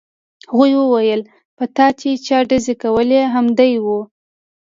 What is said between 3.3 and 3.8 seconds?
همدی